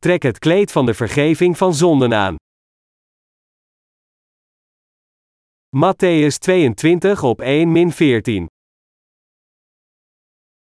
[0.00, 2.36] trek het kleed van de vergeving van zonden aan.
[5.76, 8.46] Matthäus 22 op 1 min 14.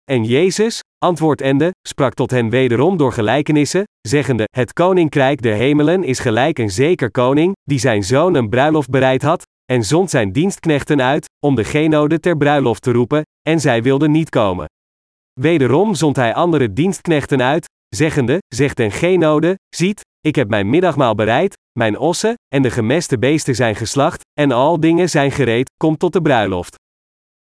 [0.04, 6.20] En Jezus, antwoordende, sprak tot hen wederom door gelijkenissen, zeggende: Het koninkrijk der hemelen is
[6.20, 11.02] gelijk een zeker koning, die zijn zoon een bruiloft bereid had, en zond zijn dienstknechten
[11.02, 14.66] uit, om de genode ter bruiloft te roepen, en zij wilden niet komen.
[15.40, 21.16] Wederom zond hij andere dienstknechten uit, zeggende: Zegt den genode: Ziet, ik heb mijn middagmaal
[21.16, 25.98] bereid, mijn ossen en de gemeste beesten zijn geslacht, en al dingen zijn gereed, kom
[25.98, 26.76] tot de bruiloft.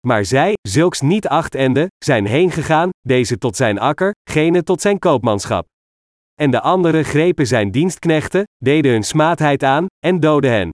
[0.06, 5.66] Maar zij, zulks niet achtende, zijn heengegaan, deze tot zijn akker, gene tot zijn koopmanschap.
[6.34, 10.68] En de anderen grepen zijn dienstknechten, deden hun smaadheid aan, en doden hen.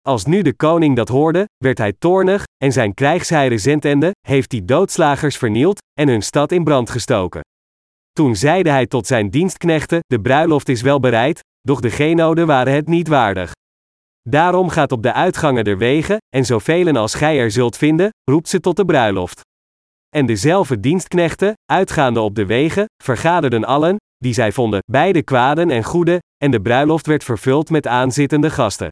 [0.00, 4.64] Als nu de koning dat hoorde, werd hij toornig, en zijn krijgsheiren zendende, heeft die
[4.64, 7.40] doodslagers vernield, en hun stad in brand gestoken.
[8.14, 12.72] Toen zeide hij tot zijn dienstknechten: De bruiloft is wel bereid, doch de genoden waren
[12.72, 13.52] het niet waardig.
[14.28, 18.48] Daarom gaat op de uitgangen der wegen, en zoveel als gij er zult vinden, roept
[18.48, 19.40] ze tot de bruiloft.
[20.08, 25.84] En dezelfde dienstknechten, uitgaande op de wegen, vergaderden allen, die zij vonden, beide kwaden en
[25.84, 28.88] goede, en de bruiloft werd vervuld met aanzittende gasten.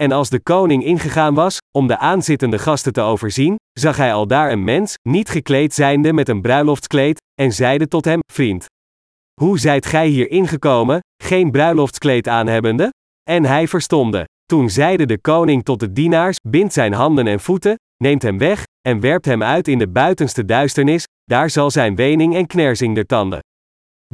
[0.00, 4.26] En als de koning ingegaan was, om de aanzittende gasten te overzien, zag hij al
[4.26, 8.66] daar een mens, niet gekleed zijnde met een bruiloftskleed, en zeide tot hem: Vriend,
[9.40, 12.90] hoe zijt gij hier ingekomen, geen bruiloftskleed aanhebbende?
[13.30, 14.24] En hij verstomde.
[14.44, 18.62] Toen zeide de koning tot de dienaars: Bind zijn handen en voeten, neemt hem weg,
[18.88, 23.06] en werpt hem uit in de buitenste duisternis, daar zal zijn wening en knersing der
[23.06, 23.40] tanden.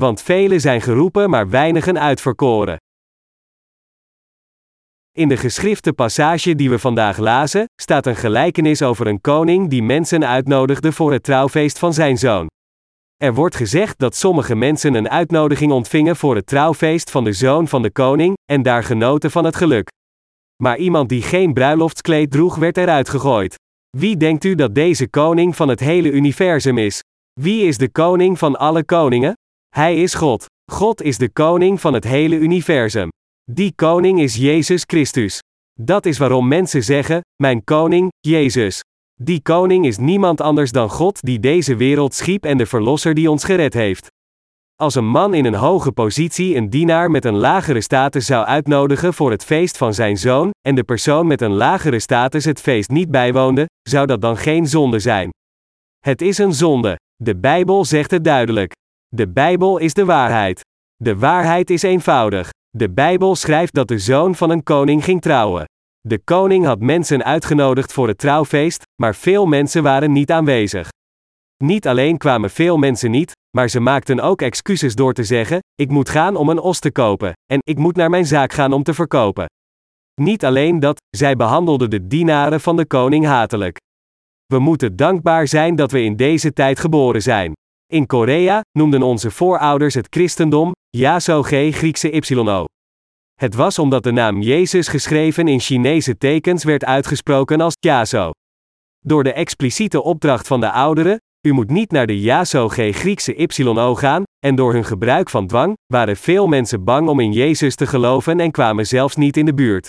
[0.00, 2.76] Want velen zijn geroepen, maar weinigen uitverkoren.
[5.18, 9.82] In de geschrifte passage die we vandaag lazen, staat een gelijkenis over een koning die
[9.82, 12.46] mensen uitnodigde voor het trouwfeest van zijn zoon.
[13.16, 17.68] Er wordt gezegd dat sommige mensen een uitnodiging ontvingen voor het trouwfeest van de zoon
[17.68, 19.88] van de koning, en daar genoten van het geluk.
[20.62, 23.54] Maar iemand die geen bruiloftskleed droeg, werd eruit gegooid.
[23.96, 27.02] Wie denkt u dat deze koning van het hele universum is?
[27.40, 29.32] Wie is de koning van alle koningen?
[29.68, 30.46] Hij is God.
[30.72, 33.08] God is de koning van het hele universum.
[33.50, 35.42] Die koning is Jezus Christus.
[35.80, 38.80] Dat is waarom mensen zeggen: Mijn koning, Jezus.
[39.20, 43.30] Die koning is niemand anders dan God die deze wereld schiep en de verlosser die
[43.30, 44.06] ons gered heeft.
[44.74, 49.14] Als een man in een hoge positie een dienaar met een lagere status zou uitnodigen
[49.14, 52.90] voor het feest van zijn zoon, en de persoon met een lagere status het feest
[52.90, 55.30] niet bijwoonde, zou dat dan geen zonde zijn?
[55.98, 56.96] Het is een zonde.
[57.16, 58.72] De Bijbel zegt het duidelijk.
[59.08, 60.60] De Bijbel is de waarheid.
[60.96, 62.50] De waarheid is eenvoudig.
[62.78, 65.64] De Bijbel schrijft dat de zoon van een koning ging trouwen.
[66.00, 70.88] De koning had mensen uitgenodigd voor het trouwfeest, maar veel mensen waren niet aanwezig.
[71.64, 75.90] Niet alleen kwamen veel mensen niet, maar ze maakten ook excuses door te zeggen: Ik
[75.90, 78.82] moet gaan om een os te kopen, en ik moet naar mijn zaak gaan om
[78.82, 79.46] te verkopen.
[80.20, 83.76] Niet alleen dat, zij behandelden de dienaren van de koning hatelijk.
[84.46, 87.52] We moeten dankbaar zijn dat we in deze tijd geboren zijn.
[87.92, 92.64] In Korea noemden onze voorouders het christendom Yaso G Griekse YO.
[93.34, 98.30] Het was omdat de naam Jezus geschreven in Chinese tekens werd uitgesproken als Yaso.
[98.98, 101.16] Door de expliciete opdracht van de ouderen,
[101.46, 105.46] u moet niet naar de Yaso G Griekse YO gaan, en door hun gebruik van
[105.46, 109.44] dwang, waren veel mensen bang om in Jezus te geloven en kwamen zelfs niet in
[109.44, 109.88] de buurt.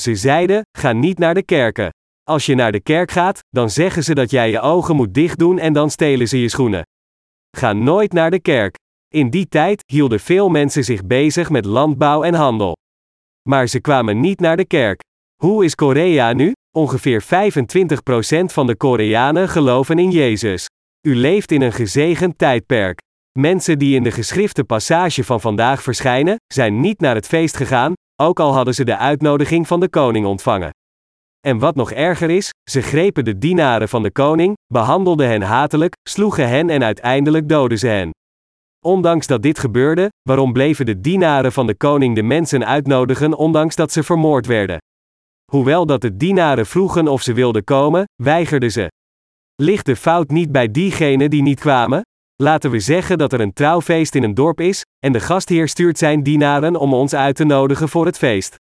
[0.00, 1.90] Ze zeiden: ga niet naar de kerken.
[2.22, 5.38] Als je naar de kerk gaat, dan zeggen ze dat jij je ogen moet dicht
[5.38, 6.82] doen en dan stelen ze je schoenen.
[7.56, 8.74] Ga nooit naar de kerk.
[9.12, 12.76] In die tijd hielden veel mensen zich bezig met landbouw en handel.
[13.48, 15.00] Maar ze kwamen niet naar de kerk.
[15.42, 16.52] Hoe is Korea nu?
[16.76, 17.26] Ongeveer 25%
[18.44, 20.66] van de Koreanen geloven in Jezus.
[21.06, 22.98] U leeft in een gezegend tijdperk.
[23.38, 27.92] Mensen die in de geschrifte passage van vandaag verschijnen, zijn niet naar het feest gegaan,
[28.22, 30.70] ook al hadden ze de uitnodiging van de koning ontvangen.
[31.46, 35.94] En wat nog erger is, ze grepen de dienaren van de koning, behandelden hen hatelijk,
[36.08, 38.10] sloegen hen en uiteindelijk doden ze hen.
[38.84, 43.76] Ondanks dat dit gebeurde, waarom bleven de dienaren van de koning de mensen uitnodigen ondanks
[43.76, 44.78] dat ze vermoord werden?
[45.50, 48.90] Hoewel dat de dienaren vroegen of ze wilden komen, weigerden ze.
[49.62, 52.00] Ligt de fout niet bij diegenen die niet kwamen?
[52.42, 55.98] Laten we zeggen dat er een trouwfeest in een dorp is, en de gastheer stuurt
[55.98, 58.56] zijn dienaren om ons uit te nodigen voor het feest.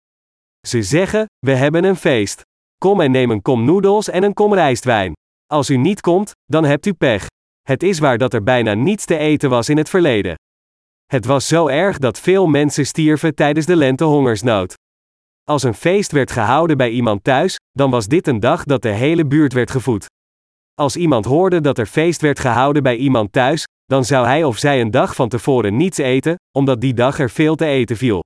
[0.67, 2.41] Ze zeggen: We hebben een feest.
[2.77, 5.13] Kom en neem een kom noedels en een kom rijstwijn.
[5.45, 7.27] Als u niet komt, dan hebt u pech.
[7.69, 10.35] Het is waar dat er bijna niets te eten was in het verleden.
[11.05, 14.73] Het was zo erg dat veel mensen stierven tijdens de lentehongersnood.
[15.43, 18.89] Als een feest werd gehouden bij iemand thuis, dan was dit een dag dat de
[18.89, 20.05] hele buurt werd gevoed.
[20.73, 24.57] Als iemand hoorde dat er feest werd gehouden bij iemand thuis, dan zou hij of
[24.57, 28.23] zij een dag van tevoren niets eten, omdat die dag er veel te eten viel.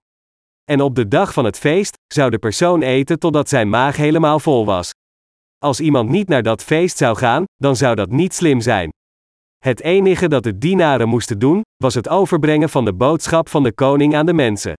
[0.63, 4.39] En op de dag van het feest zou de persoon eten totdat zijn maag helemaal
[4.39, 4.91] vol was.
[5.57, 8.89] Als iemand niet naar dat feest zou gaan, dan zou dat niet slim zijn.
[9.63, 13.73] Het enige dat de dienaren moesten doen, was het overbrengen van de boodschap van de
[13.73, 14.73] koning aan de mensen.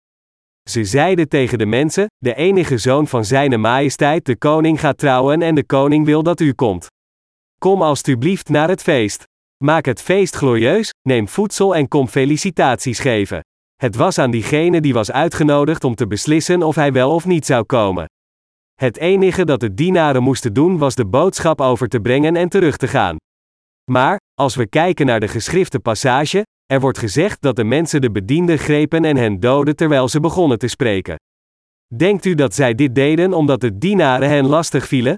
[0.70, 5.42] Ze zeiden tegen de mensen: De enige zoon van Zijne Majesteit, de koning, gaat trouwen
[5.42, 6.86] en de koning wil dat u komt.
[7.60, 9.22] Kom alstublieft naar het feest.
[9.64, 13.40] Maak het feest glorieus, neem voedsel en kom felicitaties geven.
[13.76, 17.46] Het was aan diegene die was uitgenodigd om te beslissen of hij wel of niet
[17.46, 18.04] zou komen.
[18.74, 22.76] Het enige dat de dienaren moesten doen was de boodschap over te brengen en terug
[22.76, 23.16] te gaan.
[23.90, 28.10] Maar, als we kijken naar de geschrifte passage, er wordt gezegd dat de mensen de
[28.10, 31.16] bedienden grepen en hen doden terwijl ze begonnen te spreken.
[31.94, 35.16] Denkt u dat zij dit deden omdat de dienaren hen lastig vielen?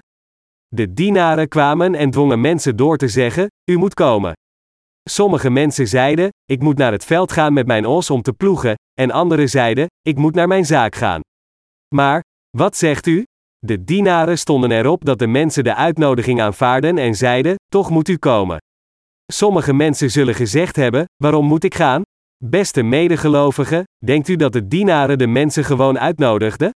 [0.67, 4.33] De dienaren kwamen en dwongen mensen door te zeggen: U moet komen.
[5.09, 8.75] Sommige mensen zeiden: Ik moet naar het veld gaan met mijn os om te ploegen,
[8.93, 11.21] en anderen zeiden: Ik moet naar mijn zaak gaan.
[11.95, 12.21] Maar,
[12.57, 13.23] wat zegt u?
[13.67, 18.17] De dienaren stonden erop dat de mensen de uitnodiging aanvaarden en zeiden: Toch moet u
[18.17, 18.57] komen.
[19.31, 22.01] Sommige mensen zullen gezegd hebben: Waarom moet ik gaan?
[22.43, 26.71] Beste medegelovigen, denkt u dat de dienaren de mensen gewoon uitnodigden?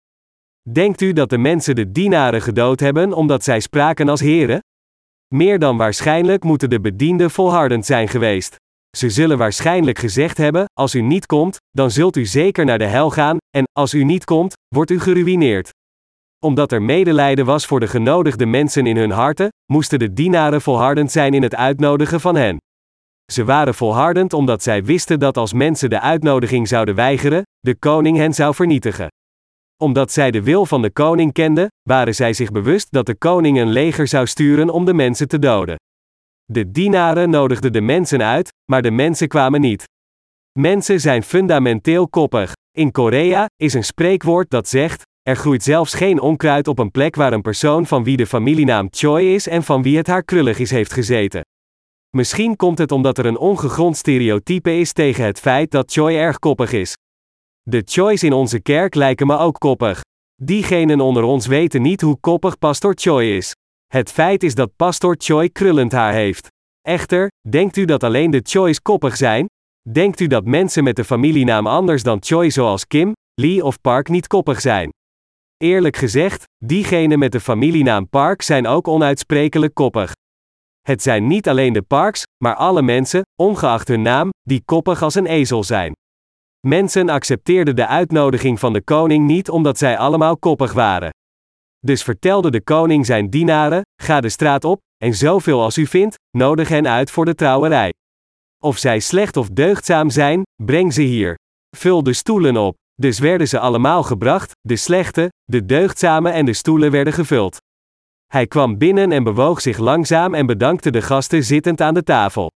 [0.73, 4.61] Denkt u dat de mensen de dienaren gedood hebben omdat zij spraken als heren?
[5.35, 8.57] Meer dan waarschijnlijk moeten de bedienden volhardend zijn geweest.
[8.97, 12.85] Ze zullen waarschijnlijk gezegd hebben: Als u niet komt, dan zult u zeker naar de
[12.85, 15.77] hel gaan, en als u niet komt, wordt u geruïneerd
[16.45, 21.13] omdat er medelijden was voor de genodigde mensen in hun harten, moesten de dienaren volhardend
[21.13, 22.57] zijn in het uitnodigen van hen.
[23.33, 28.17] Ze waren volhardend omdat zij wisten dat als mensen de uitnodiging zouden weigeren, de koning
[28.17, 29.09] hen zou vernietigen.
[29.83, 33.59] Omdat zij de wil van de koning kenden, waren zij zich bewust dat de koning
[33.59, 35.77] een leger zou sturen om de mensen te doden.
[36.45, 39.85] De dienaren nodigden de mensen uit, maar de mensen kwamen niet.
[40.59, 42.53] Mensen zijn fundamenteel koppig.
[42.77, 47.15] In Korea is een spreekwoord dat zegt: er groeit zelfs geen onkruid op een plek
[47.15, 50.59] waar een persoon van wie de familienaam Choi is en van wie het haar krullig
[50.59, 51.41] is heeft gezeten.
[52.17, 56.39] Misschien komt het omdat er een ongegrond stereotype is tegen het feit dat Choi erg
[56.39, 56.97] koppig is.
[57.63, 60.01] De Choi's in onze kerk lijken me ook koppig.
[60.43, 63.53] Diegenen onder ons weten niet hoe koppig Pastor Choi is.
[63.87, 66.49] Het feit is dat Pastor Choi krullend haar heeft.
[66.81, 69.47] Echter, denkt u dat alleen de Choi's koppig zijn?
[69.93, 74.09] Denkt u dat mensen met de familienaam anders dan Choi zoals Kim, Lee of Park
[74.09, 74.91] niet koppig zijn?
[75.65, 80.13] Eerlijk gezegd, diegenen met de familienaam Park zijn ook onuitsprekelijk koppig.
[80.81, 85.15] Het zijn niet alleen de Parks, maar alle mensen, ongeacht hun naam, die koppig als
[85.15, 85.93] een ezel zijn.
[86.67, 91.11] Mensen accepteerden de uitnodiging van de koning niet omdat zij allemaal koppig waren.
[91.79, 96.17] Dus vertelde de koning zijn dienaren: ga de straat op, en zoveel als u vindt,
[96.37, 97.93] nodig hen uit voor de trouwerij.
[98.65, 101.35] Of zij slecht of deugdzaam zijn, breng ze hier.
[101.77, 102.77] Vul de stoelen op.
[103.01, 107.57] Dus werden ze allemaal gebracht, de slechte, de deugdzame en de stoelen werden gevuld.
[108.27, 112.51] Hij kwam binnen en bewoog zich langzaam en bedankte de gasten zittend aan de tafel.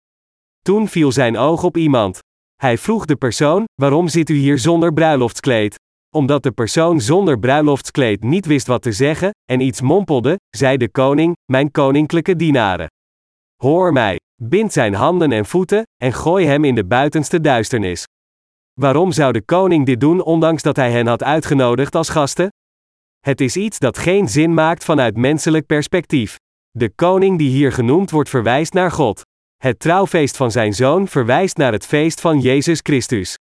[0.64, 2.18] Toen viel zijn oog op iemand.
[2.54, 5.74] Hij vroeg de persoon: Waarom zit u hier zonder bruiloftskleed?
[6.14, 10.90] Omdat de persoon zonder bruiloftskleed niet wist wat te zeggen, en iets mompelde, zei de
[10.90, 12.86] koning: Mijn koninklijke dienaren.
[13.56, 18.04] Hoor mij, bind zijn handen en voeten, en gooi hem in de buitenste duisternis.
[18.80, 22.48] Waarom zou de koning dit doen ondanks dat hij hen had uitgenodigd als gasten?
[23.20, 26.36] Het is iets dat geen zin maakt vanuit menselijk perspectief.
[26.70, 29.22] De koning die hier genoemd wordt verwijst naar God.
[29.56, 33.38] Het trouwfeest van zijn zoon verwijst naar het feest van Jezus Christus.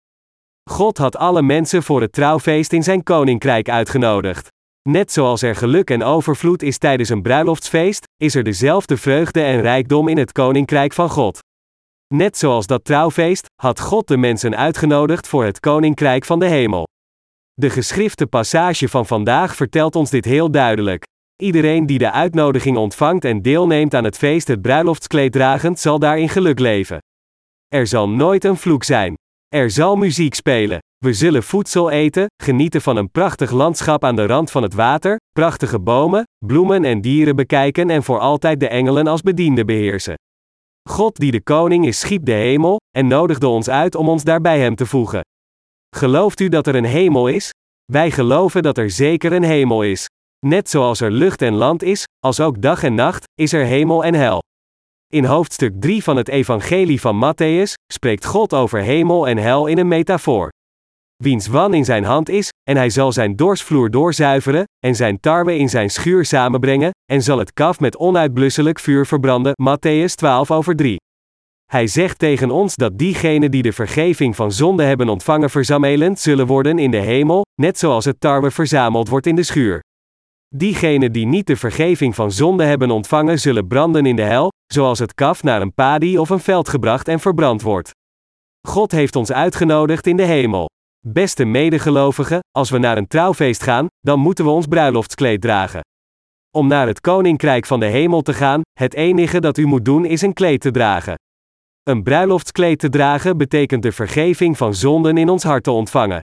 [0.69, 4.47] God had alle mensen voor het trouwfeest in zijn koninkrijk uitgenodigd.
[4.89, 9.61] Net zoals er geluk en overvloed is tijdens een bruiloftsfeest, is er dezelfde vreugde en
[9.61, 11.39] rijkdom in het koninkrijk van God.
[12.13, 16.87] Net zoals dat trouwfeest, had God de mensen uitgenodigd voor het koninkrijk van de hemel.
[17.53, 21.03] De geschrifte passage van vandaag vertelt ons dit heel duidelijk.
[21.43, 26.29] Iedereen die de uitnodiging ontvangt en deelneemt aan het feest het bruiloftskleed dragend, zal daarin
[26.29, 26.97] geluk leven.
[27.67, 29.13] Er zal nooit een vloek zijn.
[29.47, 30.79] Er zal muziek spelen.
[30.97, 35.19] We zullen voedsel eten, genieten van een prachtig landschap aan de rand van het water,
[35.31, 40.15] prachtige bomen, bloemen en dieren bekijken en voor altijd de engelen als bedienden beheersen.
[40.89, 44.59] God die de koning is schiep de hemel, en nodigde ons uit om ons daarbij
[44.59, 45.21] hem te voegen.
[45.95, 47.49] Gelooft u dat er een hemel is?
[47.91, 50.05] Wij geloven dat er zeker een hemel is.
[50.45, 54.03] Net zoals er lucht en land is, als ook dag en nacht, is er hemel
[54.03, 54.39] en hel.
[55.07, 59.77] In hoofdstuk 3 van het Evangelie van Matthäus spreekt God over hemel en hel in
[59.77, 60.49] een metafoor
[61.21, 65.57] wiens wan in zijn hand is, en hij zal zijn dorsvloer doorzuiveren, en zijn tarwe
[65.57, 69.53] in zijn schuur samenbrengen, en zal het kaf met onuitblusselijk vuur verbranden.
[69.61, 70.95] Matthäus 12 over 3.
[71.71, 76.47] Hij zegt tegen ons dat diegenen die de vergeving van zonde hebben ontvangen verzamelend zullen
[76.47, 79.79] worden in de hemel, net zoals het tarwe verzameld wordt in de schuur.
[80.55, 84.99] Diegenen die niet de vergeving van zonde hebben ontvangen zullen branden in de hel, zoals
[84.99, 87.91] het kaf naar een padi of een veld gebracht en verbrand wordt.
[88.67, 90.69] God heeft ons uitgenodigd in de hemel.
[91.07, 95.81] Beste medegelovigen, als we naar een trouwfeest gaan, dan moeten we ons bruiloftskleed dragen.
[96.57, 100.05] Om naar het koninkrijk van de hemel te gaan, het enige dat u moet doen
[100.05, 101.15] is een kleed te dragen.
[101.83, 106.19] Een bruiloftskleed te dragen betekent de vergeving van zonden in ons hart te ontvangen.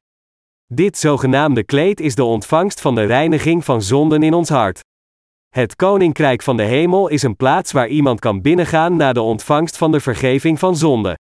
[0.67, 4.81] Dit zogenaamde kleed is de ontvangst van de reiniging van zonden in ons hart.
[5.49, 9.77] Het koninkrijk van de hemel is een plaats waar iemand kan binnengaan na de ontvangst
[9.77, 11.15] van de vergeving van zonden.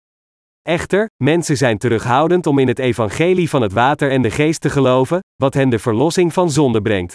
[0.66, 4.70] Echter, mensen zijn terughoudend om in het evangelie van het water en de geest te
[4.70, 7.14] geloven, wat hen de verlossing van zonde brengt.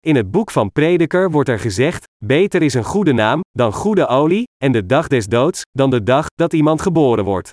[0.00, 4.06] In het boek van Prediker wordt er gezegd: Beter is een goede naam dan goede
[4.06, 7.50] olie, en de dag des doods dan de dag dat iemand geboren wordt.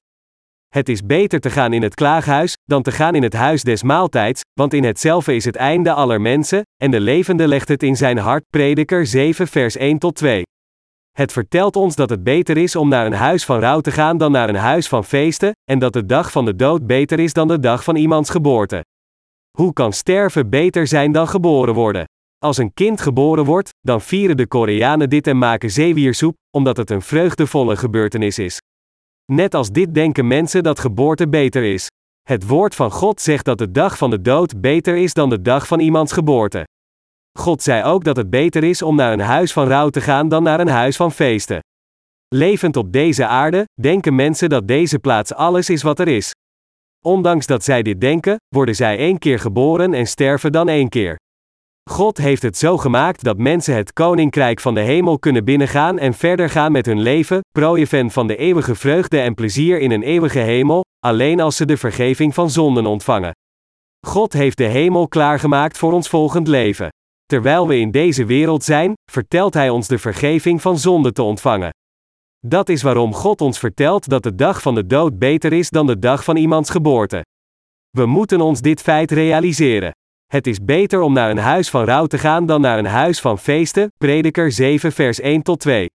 [0.67, 3.83] Het is beter te gaan in het klaaghuis dan te gaan in het huis des
[3.83, 7.95] maaltijds, want in hetzelfde is het einde aller mensen, en de levende legt het in
[7.95, 8.43] zijn hart.
[8.49, 10.43] Prediker 7, vers 1 tot 2.
[11.19, 14.17] Het vertelt ons dat het beter is om naar een huis van rouw te gaan
[14.17, 17.33] dan naar een huis van feesten, en dat de dag van de dood beter is
[17.33, 18.85] dan de dag van iemands geboorte.
[19.57, 22.05] Hoe kan sterven beter zijn dan geboren worden?
[22.37, 26.89] Als een kind geboren wordt, dan vieren de Koreanen dit en maken zeewiersoep, omdat het
[26.89, 28.61] een vreugdevolle gebeurtenis is.
[29.31, 31.87] Net als dit denken mensen dat geboorte beter is.
[32.21, 35.41] Het woord van God zegt dat de dag van de dood beter is dan de
[35.41, 36.63] dag van iemands geboorte.
[37.39, 40.29] God zei ook dat het beter is om naar een huis van rouw te gaan
[40.29, 41.59] dan naar een huis van feesten.
[42.35, 46.31] Levend op deze aarde, denken mensen dat deze plaats alles is wat er is.
[47.05, 51.17] Ondanks dat zij dit denken, worden zij één keer geboren en sterven dan één keer.
[51.89, 56.13] God heeft het zo gemaakt dat mensen het koninkrijk van de hemel kunnen binnengaan en
[56.13, 60.39] verder gaan met hun leven, prooien van de eeuwige vreugde en plezier in een eeuwige
[60.39, 63.31] hemel, alleen als ze de vergeving van zonden ontvangen.
[64.07, 66.89] God heeft de hemel klaargemaakt voor ons volgend leven.
[67.29, 71.69] Terwijl we in deze wereld zijn, vertelt Hij ons de vergeving van zonde te ontvangen.
[72.47, 75.87] Dat is waarom God ons vertelt dat de dag van de dood beter is dan
[75.87, 77.25] de dag van iemands geboorte.
[77.89, 79.91] We moeten ons dit feit realiseren.
[80.25, 83.19] Het is beter om naar een huis van rouw te gaan dan naar een huis
[83.21, 83.91] van feesten.
[83.97, 85.87] Prediker 7 vers 1 tot 2.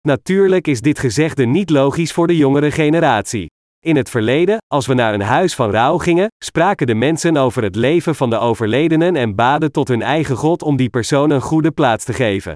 [0.00, 3.46] Natuurlijk is dit gezegde niet logisch voor de jongere generatie.
[3.84, 7.62] In het verleden, als we naar een huis van rouw gingen, spraken de mensen over
[7.62, 11.40] het leven van de overledenen en baden tot hun eigen God om die persoon een
[11.40, 12.52] goede plaats te geven.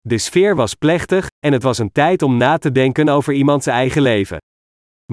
[0.00, 3.66] De sfeer was plechtig, en het was een tijd om na te denken over iemands
[3.66, 4.38] eigen leven.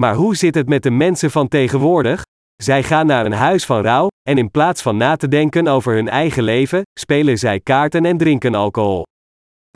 [0.00, 2.22] Maar hoe zit het met de mensen van tegenwoordig?
[2.56, 5.94] Zij gaan naar een huis van rouw, en in plaats van na te denken over
[5.94, 9.02] hun eigen leven, spelen zij kaarten en drinken alcohol.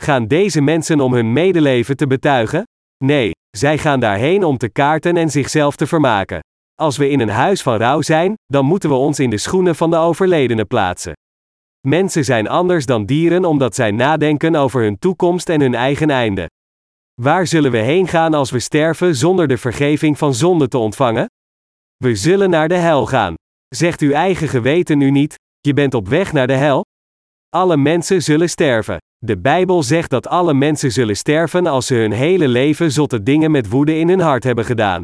[0.01, 2.63] Gaan deze mensen om hun medeleven te betuigen?
[3.03, 6.39] Nee, zij gaan daarheen om te kaarten en zichzelf te vermaken.
[6.75, 9.75] Als we in een huis van rouw zijn, dan moeten we ons in de schoenen
[9.75, 11.13] van de overledene plaatsen.
[11.87, 16.49] Mensen zijn anders dan dieren omdat zij nadenken over hun toekomst en hun eigen einde.
[17.21, 21.25] Waar zullen we heen gaan als we sterven zonder de vergeving van zonde te ontvangen?
[21.97, 23.33] We zullen naar de hel gaan.
[23.75, 26.83] Zegt uw eigen geweten u niet, je bent op weg naar de hel?
[27.55, 28.97] Alle mensen zullen sterven.
[29.17, 33.51] De Bijbel zegt dat alle mensen zullen sterven als ze hun hele leven zotte dingen
[33.51, 35.03] met woede in hun hart hebben gedaan.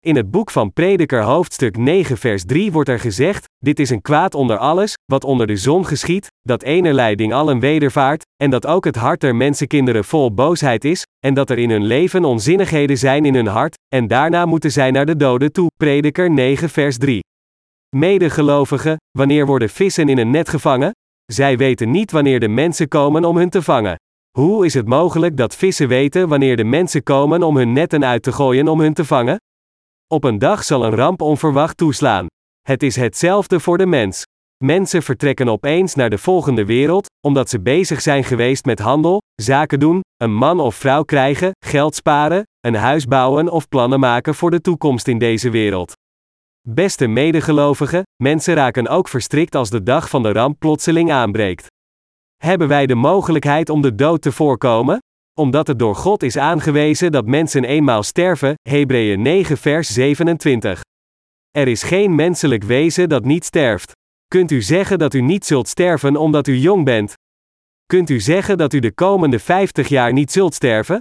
[0.00, 4.02] In het boek van Prediker hoofdstuk 9 vers 3 wordt er gezegd, dit is een
[4.02, 8.66] kwaad onder alles, wat onder de zon geschiet, dat enerlei ding allen wedervaart, en dat
[8.66, 12.98] ook het hart der mensenkinderen vol boosheid is, en dat er in hun leven onzinnigheden
[12.98, 15.70] zijn in hun hart, en daarna moeten zij naar de doden toe.
[15.76, 17.20] Prediker 9 vers 3.
[17.96, 20.92] Medegelovigen, wanneer worden vissen in een net gevangen?
[21.32, 23.96] Zij weten niet wanneer de mensen komen om hun te vangen.
[24.38, 28.22] Hoe is het mogelijk dat vissen weten wanneer de mensen komen om hun netten uit
[28.22, 29.36] te gooien om hun te vangen?
[30.06, 32.26] Op een dag zal een ramp onverwacht toeslaan.
[32.62, 34.22] Het is hetzelfde voor de mens.
[34.64, 39.80] Mensen vertrekken opeens naar de volgende wereld, omdat ze bezig zijn geweest met handel, zaken
[39.80, 44.50] doen, een man of vrouw krijgen, geld sparen, een huis bouwen of plannen maken voor
[44.50, 45.93] de toekomst in deze wereld.
[46.68, 51.66] Beste medegelovigen, mensen raken ook verstrikt als de dag van de ramp plotseling aanbreekt.
[52.36, 54.98] Hebben wij de mogelijkheid om de dood te voorkomen?
[55.40, 60.80] Omdat het door God is aangewezen dat mensen eenmaal sterven, Hebreeën 9 vers 27.
[61.50, 63.92] Er is geen menselijk wezen dat niet sterft.
[64.26, 67.12] Kunt u zeggen dat u niet zult sterven omdat u jong bent?
[67.86, 71.00] Kunt u zeggen dat u de komende 50 jaar niet zult sterven?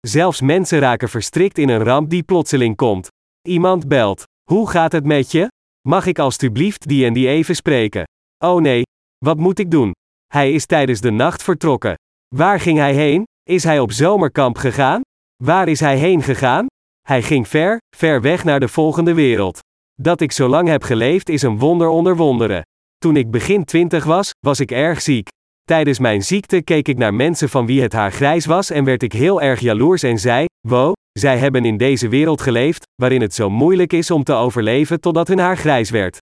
[0.00, 3.08] Zelfs mensen raken verstrikt in een ramp die plotseling komt.
[3.48, 4.24] Iemand belt.
[4.50, 5.48] Hoe gaat het met je?
[5.88, 8.04] Mag ik alstublieft die en die even spreken?
[8.44, 8.82] Oh nee,
[9.24, 9.92] wat moet ik doen?
[10.26, 11.94] Hij is tijdens de nacht vertrokken.
[12.34, 13.24] Waar ging hij heen?
[13.42, 15.00] Is hij op zomerkamp gegaan?
[15.44, 16.66] Waar is hij heen gegaan?
[17.00, 19.58] Hij ging ver, ver weg naar de volgende wereld.
[19.94, 22.62] Dat ik zo lang heb geleefd is een wonder onder wonderen.
[22.96, 25.28] Toen ik begin twintig was, was ik erg ziek.
[25.62, 29.02] Tijdens mijn ziekte keek ik naar mensen van wie het haar grijs was en werd
[29.02, 33.34] ik heel erg jaloers en zei: Wow, zij hebben in deze wereld geleefd, waarin het
[33.34, 36.18] zo moeilijk is om te overleven totdat hun haar grijs werd.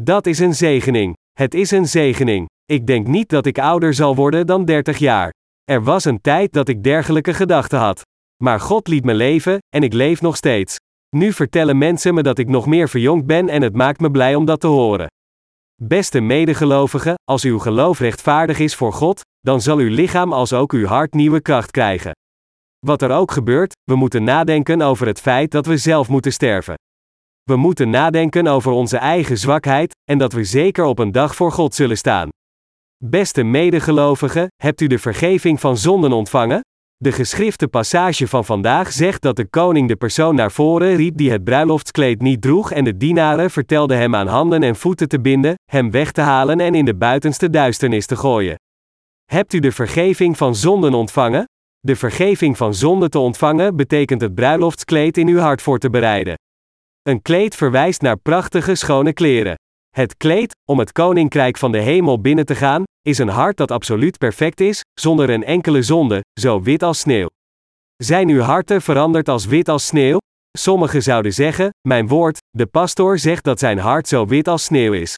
[0.00, 1.14] Dat is een zegening.
[1.32, 2.48] Het is een zegening.
[2.64, 5.30] Ik denk niet dat ik ouder zal worden dan 30 jaar.
[5.64, 8.02] Er was een tijd dat ik dergelijke gedachten had.
[8.42, 10.76] Maar God liet me leven, en ik leef nog steeds.
[11.16, 14.34] Nu vertellen mensen me dat ik nog meer verjongd ben en het maakt me blij
[14.34, 15.06] om dat te horen.
[15.82, 20.72] Beste medegelovigen, als uw geloof rechtvaardig is voor God, dan zal uw lichaam als ook
[20.72, 22.12] uw hart nieuwe kracht krijgen.
[22.86, 26.74] Wat er ook gebeurt, we moeten nadenken over het feit dat we zelf moeten sterven.
[27.42, 31.52] We moeten nadenken over onze eigen zwakheid, en dat we zeker op een dag voor
[31.52, 32.28] God zullen staan.
[33.04, 36.60] Beste medegelovigen, hebt u de vergeving van zonden ontvangen?
[36.96, 41.30] De geschrifte passage van vandaag zegt dat de koning de persoon naar voren riep die
[41.30, 45.54] het bruiloftskleed niet droeg en de dienaren vertelden hem aan handen en voeten te binden,
[45.70, 48.56] hem weg te halen en in de buitenste duisternis te gooien.
[49.24, 51.44] Hebt u de vergeving van zonden ontvangen?
[51.86, 56.34] De vergeving van zonden te ontvangen betekent het bruiloftskleed in uw hart voor te bereiden.
[57.02, 59.54] Een kleed verwijst naar prachtige schone kleren.
[59.90, 63.70] Het kleed, om het koninkrijk van de hemel binnen te gaan, is een hart dat
[63.70, 67.28] absoluut perfect is, zonder een enkele zonde, zo wit als sneeuw.
[67.96, 70.18] Zijn uw harten veranderd als wit als sneeuw?
[70.58, 74.92] Sommigen zouden zeggen: Mijn woord, de pastoor zegt dat zijn hart zo wit als sneeuw
[74.92, 75.14] is.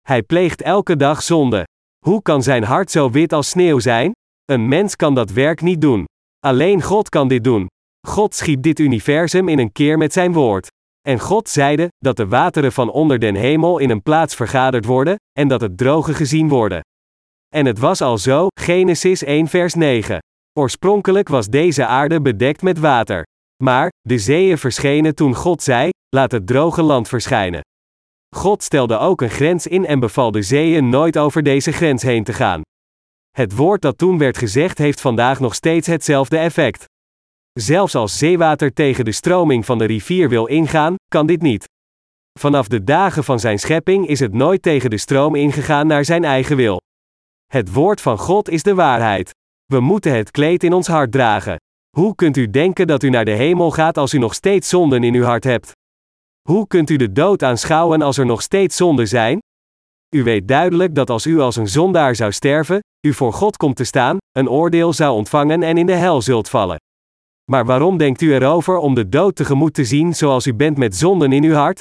[0.00, 1.64] Hij pleegt elke dag zonde.
[2.04, 4.12] Hoe kan zijn hart zo wit als sneeuw zijn?
[4.50, 6.04] Een mens kan dat werk niet doen.
[6.46, 7.66] Alleen God kan dit doen.
[8.08, 10.66] God schiep dit universum in een keer met zijn woord.
[11.08, 15.16] En God zeide, dat de wateren van onder den hemel in een plaats vergaderd worden,
[15.38, 16.80] en dat het droge gezien worden.
[17.54, 20.18] En het was al zo, Genesis 1 vers 9.
[20.58, 23.22] Oorspronkelijk was deze aarde bedekt met water.
[23.62, 27.60] Maar, de zeeën verschenen toen God zei, laat het droge land verschijnen.
[28.36, 32.24] God stelde ook een grens in en beval de zeeën nooit over deze grens heen
[32.24, 32.62] te gaan.
[33.40, 36.84] Het woord dat toen werd gezegd heeft vandaag nog steeds hetzelfde effect.
[37.52, 41.64] Zelfs als zeewater tegen de stroming van de rivier wil ingaan, kan dit niet.
[42.38, 46.24] Vanaf de dagen van zijn schepping is het nooit tegen de stroom ingegaan naar zijn
[46.24, 46.80] eigen wil.
[47.46, 49.30] Het woord van God is de waarheid.
[49.64, 51.56] We moeten het kleed in ons hart dragen.
[51.96, 55.04] Hoe kunt u denken dat u naar de hemel gaat als u nog steeds zonden
[55.04, 55.72] in uw hart hebt?
[56.48, 59.38] Hoe kunt u de dood aanschouwen als er nog steeds zonden zijn?
[60.16, 63.76] U weet duidelijk dat als u als een zondaar zou sterven, u voor God komt
[63.76, 66.78] te staan, een oordeel zou ontvangen en in de hel zult vallen.
[67.50, 70.96] Maar waarom denkt u erover om de dood tegemoet te zien zoals u bent met
[70.96, 71.80] zonden in uw hart?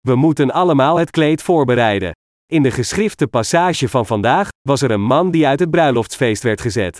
[0.00, 2.12] We moeten allemaal het kleed voorbereiden.
[2.46, 6.60] In de geschrifte passage van vandaag was er een man die uit het bruiloftsfeest werd
[6.60, 6.98] gezet.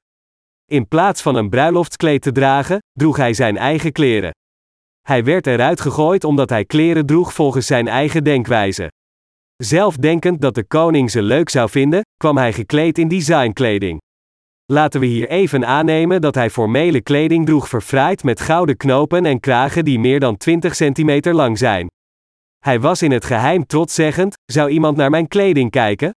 [0.70, 4.30] In plaats van een bruiloftskleed te dragen, droeg hij zijn eigen kleren.
[5.00, 8.88] Hij werd eruit gegooid omdat hij kleren droeg volgens zijn eigen denkwijze.
[9.64, 14.00] Zelf denkend dat de koning ze leuk zou vinden, kwam hij gekleed in designkleding.
[14.64, 19.40] Laten we hier even aannemen dat hij formele kleding droeg verfraaid met gouden knopen en
[19.40, 21.86] kragen die meer dan 20 centimeter lang zijn.
[22.58, 26.10] Hij was in het geheim trotszeggend: Zou iemand naar mijn kleding kijken?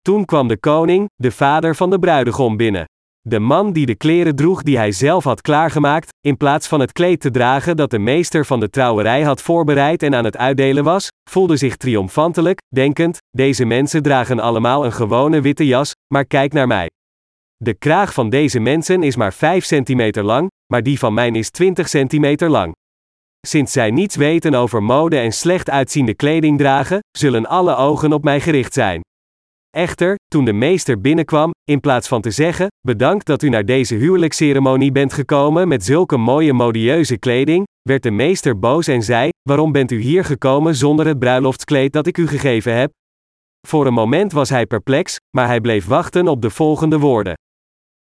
[0.00, 2.84] Toen kwam de koning, de vader van de bruidegom, binnen.
[3.28, 6.92] De man die de kleren droeg die hij zelf had klaargemaakt, in plaats van het
[6.92, 10.84] kleed te dragen dat de meester van de trouwerij had voorbereid en aan het uitdelen
[10.84, 16.52] was, voelde zich triomfantelijk, denkend: Deze mensen dragen allemaal een gewone witte jas, maar kijk
[16.52, 16.90] naar mij.
[17.56, 21.50] De kraag van deze mensen is maar 5 centimeter lang, maar die van mijn is
[21.50, 22.72] 20 centimeter lang.
[23.46, 28.24] Sinds zij niets weten over mode en slecht uitziende kleding dragen, zullen alle ogen op
[28.24, 29.00] mij gericht zijn.
[29.76, 33.94] Echter, toen de meester binnenkwam, in plaats van te zeggen: Bedankt dat u naar deze
[33.94, 39.72] huwelijksceremonie bent gekomen met zulke mooie modieuze kleding, werd de meester boos en zei: Waarom
[39.72, 42.90] bent u hier gekomen zonder het bruiloftskleed dat ik u gegeven heb?
[43.66, 47.34] Voor een moment was hij perplex, maar hij bleef wachten op de volgende woorden.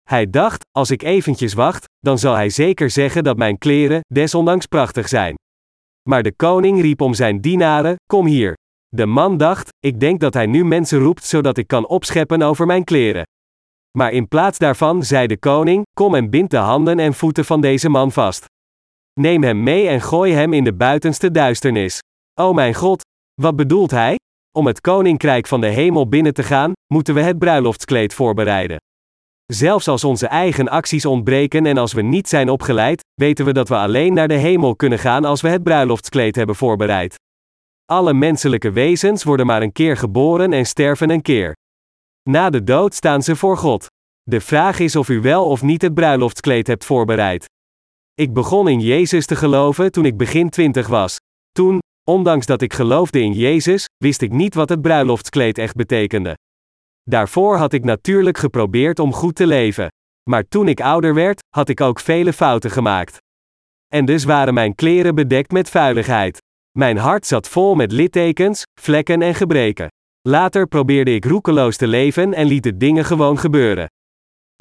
[0.08, 4.66] Hij dacht: Als ik eventjes wacht, dan zal hij zeker zeggen dat mijn kleren, desondanks
[4.66, 5.34] prachtig zijn.
[6.08, 8.54] Maar de koning riep om zijn dienaren: Kom hier.
[8.96, 12.66] De man dacht: Ik denk dat hij nu mensen roept zodat ik kan opscheppen over
[12.66, 13.22] mijn kleren.
[13.98, 17.60] Maar in plaats daarvan zei de koning: Kom en bind de handen en voeten van
[17.60, 18.44] deze man vast.
[19.20, 21.98] Neem hem mee en gooi hem in de buitenste duisternis.
[22.40, 23.00] O mijn God,
[23.40, 24.16] wat bedoelt hij?
[24.58, 28.76] Om het koninkrijk van de hemel binnen te gaan, moeten we het bruiloftskleed voorbereiden.
[29.46, 33.68] Zelfs als onze eigen acties ontbreken en als we niet zijn opgeleid, weten we dat
[33.68, 37.14] we alleen naar de hemel kunnen gaan als we het bruiloftskleed hebben voorbereid.
[37.90, 41.56] Alle menselijke wezens worden maar een keer geboren en sterven een keer.
[42.28, 43.86] Na de dood staan ze voor God.
[44.22, 47.44] De vraag is of u wel of niet het bruiloftskleed hebt voorbereid.
[48.14, 51.16] Ik begon in Jezus te geloven toen ik begin twintig was.
[51.52, 51.78] Toen,
[52.10, 56.34] ondanks dat ik geloofde in Jezus, wist ik niet wat het bruiloftskleed echt betekende.
[57.02, 59.88] Daarvoor had ik natuurlijk geprobeerd om goed te leven.
[60.30, 63.16] Maar toen ik ouder werd, had ik ook vele fouten gemaakt.
[63.92, 66.38] En dus waren mijn kleren bedekt met vuiligheid.
[66.78, 69.88] Mijn hart zat vol met littekens, vlekken en gebreken.
[70.28, 73.88] Later probeerde ik roekeloos te leven en liet de dingen gewoon gebeuren.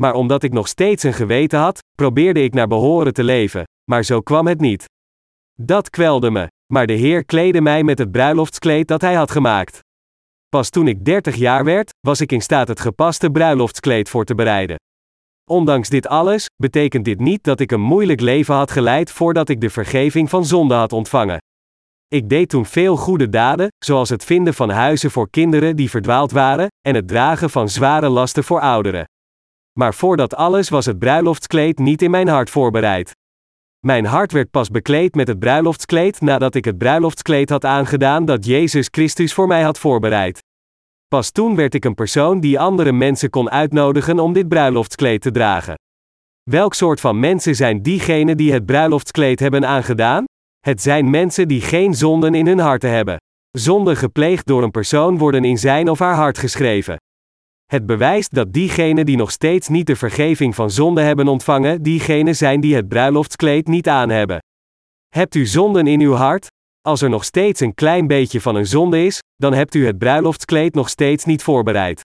[0.01, 4.03] Maar omdat ik nog steeds een geweten had, probeerde ik naar behoren te leven, maar
[4.03, 4.85] zo kwam het niet.
[5.61, 9.79] Dat kwelde me, maar de Heer kleedde mij met het bruiloftskleed dat Hij had gemaakt.
[10.49, 14.35] Pas toen ik 30 jaar werd, was ik in staat het gepaste bruiloftskleed voor te
[14.35, 14.77] bereiden.
[15.49, 19.61] Ondanks dit alles, betekent dit niet dat ik een moeilijk leven had geleid voordat ik
[19.61, 21.39] de vergeving van zonde had ontvangen.
[22.15, 26.31] Ik deed toen veel goede daden, zoals het vinden van huizen voor kinderen die verdwaald
[26.31, 29.05] waren, en het dragen van zware lasten voor ouderen.
[29.79, 33.11] Maar voordat alles was het bruiloftskleed niet in mijn hart voorbereid.
[33.85, 38.45] Mijn hart werd pas bekleed met het bruiloftskleed nadat ik het bruiloftskleed had aangedaan dat
[38.45, 40.39] Jezus Christus voor mij had voorbereid.
[41.07, 45.31] Pas toen werd ik een persoon die andere mensen kon uitnodigen om dit bruiloftskleed te
[45.31, 45.75] dragen.
[46.49, 50.25] Welk soort van mensen zijn diegenen die het bruiloftskleed hebben aangedaan?
[50.59, 53.17] Het zijn mensen die geen zonden in hun harten hebben.
[53.57, 56.97] Zonden gepleegd door een persoon worden in zijn of haar hart geschreven.
[57.65, 62.35] Het bewijst dat diegenen die nog steeds niet de vergeving van zonde hebben ontvangen, diegenen
[62.35, 64.39] zijn die het bruiloftskleed niet aan hebben.
[65.07, 66.47] Hebt u zonden in uw hart?
[66.81, 69.97] Als er nog steeds een klein beetje van een zonde is, dan hebt u het
[69.97, 72.01] bruiloftskleed nog steeds niet voorbereid.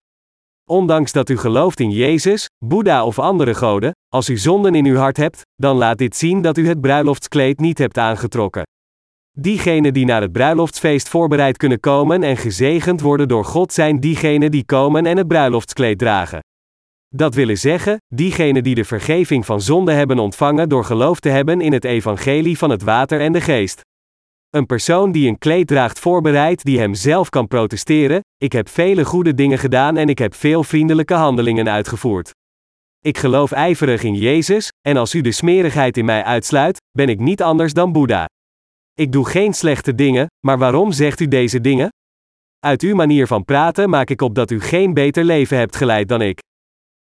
[0.70, 4.96] Ondanks dat u gelooft in Jezus, Boeddha of andere goden, als u zonden in uw
[4.96, 8.62] hart hebt, dan laat dit zien dat u het bruiloftskleed niet hebt aangetrokken.
[9.38, 14.50] Diegenen die naar het bruiloftsfeest voorbereid kunnen komen en gezegend worden door God zijn diegenen
[14.50, 16.40] die komen en het bruiloftskleed dragen.
[17.08, 21.60] Dat willen zeggen, diegenen die de vergeving van zonde hebben ontvangen door geloof te hebben
[21.60, 23.80] in het evangelie van het water en de geest.
[24.50, 29.04] Een persoon die een kleed draagt voorbereid die hem zelf kan protesteren, ik heb vele
[29.04, 32.30] goede dingen gedaan en ik heb veel vriendelijke handelingen uitgevoerd.
[33.00, 37.18] Ik geloof ijverig in Jezus, en als u de smerigheid in mij uitsluit, ben ik
[37.18, 38.28] niet anders dan Boeddha.
[38.94, 41.88] Ik doe geen slechte dingen, maar waarom zegt u deze dingen?
[42.58, 46.08] Uit uw manier van praten maak ik op dat u geen beter leven hebt geleid
[46.08, 46.38] dan ik.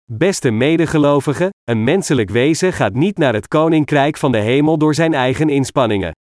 [0.04, 5.14] Beste medegelovigen, een menselijk wezen gaat niet naar het koninkrijk van de hemel door zijn
[5.14, 6.12] eigen inspanningen.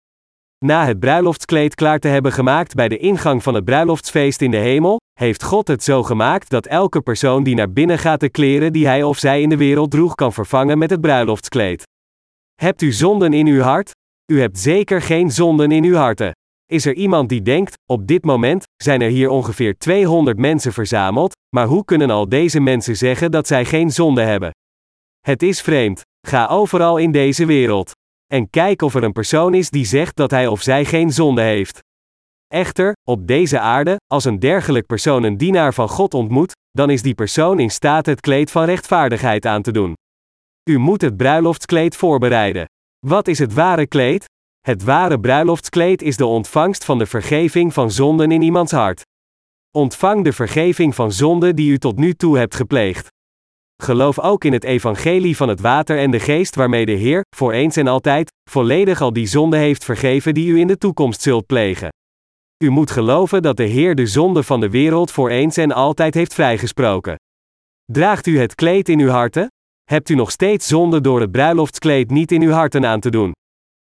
[0.66, 4.58] Na het bruiloftskleed klaar te hebben gemaakt bij de ingang van het bruiloftsfeest in de
[4.58, 8.74] hemel, heeft God het zo gemaakt dat elke persoon die naar binnen gaat de kleren
[8.74, 11.84] die hij of zij in de wereld droeg kan vervangen met het bruiloftskleed.
[12.56, 13.92] Hebt u zonden in uw hart?
[14.32, 16.32] U hebt zeker geen zonden in uw harten.
[16.66, 21.36] Is er iemand die denkt, op dit moment zijn er hier ongeveer 200 mensen verzameld,
[21.56, 24.52] maar hoe kunnen al deze mensen zeggen dat zij geen zonde hebben?
[25.20, 26.02] Het is vreemd.
[26.28, 27.92] Ga overal in deze wereld.
[28.34, 31.42] En kijk of er een persoon is die zegt dat hij of zij geen zonde
[31.42, 31.80] heeft.
[32.48, 37.02] Echter, op deze aarde, als een dergelijk persoon een dienaar van God ontmoet, dan is
[37.02, 39.94] die persoon in staat het kleed van rechtvaardigheid aan te doen.
[40.70, 42.66] U moet het bruiloftskleed voorbereiden.
[43.06, 44.26] Wat is het ware kleed?
[44.60, 49.02] Het ware bruiloftskleed is de ontvangst van de vergeving van zonden in iemands hart.
[49.72, 53.08] Ontvang de vergeving van zonden die u tot nu toe hebt gepleegd.
[53.84, 57.52] Geloof ook in het evangelie van het water en de geest waarmee de Heer, voor
[57.52, 61.46] eens en altijd, volledig al die zonden heeft vergeven die u in de toekomst zult
[61.46, 61.90] plegen.
[62.64, 66.14] U moet geloven dat de Heer de zonde van de wereld voor eens en altijd
[66.14, 67.16] heeft vrijgesproken.
[67.86, 69.48] Draagt u het kleed in uw harten?
[69.84, 73.32] Hebt u nog steeds zonde door het bruiloftskleed niet in uw harten aan te doen?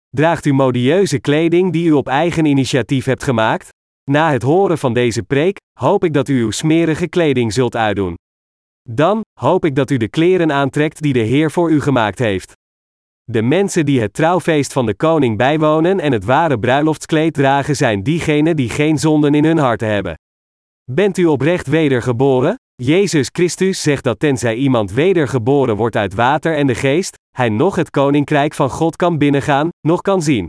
[0.09, 3.69] Draagt u modieuze kleding die u op eigen initiatief hebt gemaakt?
[4.11, 8.15] Na het horen van deze preek, hoop ik dat u uw smerige kleding zult uitdoen.
[8.89, 12.51] Dan hoop ik dat u de kleren aantrekt die de Heer voor u gemaakt heeft.
[13.23, 18.03] De mensen die het trouwfeest van de koning bijwonen en het ware bruiloftskleed dragen zijn
[18.03, 20.15] diegenen die geen zonden in hun harten hebben.
[20.91, 22.55] Bent u oprecht wedergeboren?
[22.75, 27.75] Jezus Christus zegt dat tenzij iemand wedergeboren wordt uit water en de geest, hij nog
[27.75, 30.47] het koninkrijk van God kan binnengaan, nog kan zien.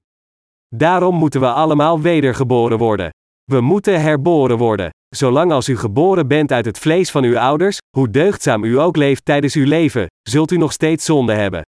[0.76, 3.10] Daarom moeten we allemaal wedergeboren worden.
[3.44, 4.90] We moeten herboren worden.
[5.16, 8.96] Zolang als u geboren bent uit het vlees van uw ouders, hoe deugdzaam u ook
[8.96, 11.62] leeft tijdens uw leven, zult u nog steeds zonde hebben.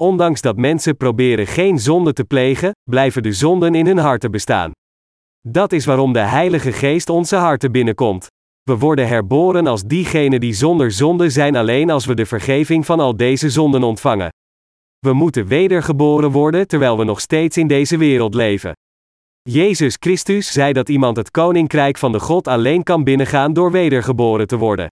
[0.00, 4.70] Ondanks dat mensen proberen geen zonde te plegen, blijven de zonden in hun harten bestaan.
[5.48, 8.26] Dat is waarom de Heilige Geest onze harten binnenkomt.
[8.62, 13.00] We worden herboren als diegenen die zonder zonde zijn alleen als we de vergeving van
[13.00, 14.28] al deze zonden ontvangen.
[14.98, 18.72] We moeten wedergeboren worden terwijl we nog steeds in deze wereld leven.
[19.50, 24.46] Jezus Christus zei dat iemand het koninkrijk van de God alleen kan binnengaan door wedergeboren
[24.46, 24.86] te worden.